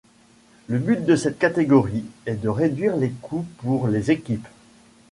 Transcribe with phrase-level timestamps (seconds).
[0.65, 4.47] Le but de cette catégorie est de réduire les coûts pour les équipes.